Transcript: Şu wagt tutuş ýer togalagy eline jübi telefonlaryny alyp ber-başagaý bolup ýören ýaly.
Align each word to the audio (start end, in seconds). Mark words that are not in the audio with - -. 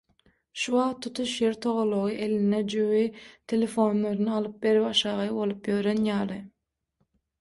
Şu 0.59 0.71
wagt 0.75 1.03
tutuş 1.05 1.33
ýer 1.41 1.57
togalagy 1.65 2.15
eline 2.27 2.61
jübi 2.75 3.03
telefonlaryny 3.53 4.33
alyp 4.39 4.57
ber-başagaý 4.65 5.29
bolup 5.41 5.71
ýören 5.75 6.03
ýaly. 6.09 6.41